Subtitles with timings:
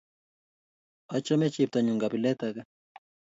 [1.17, 2.61] Achgame cheptanyun kabilet ake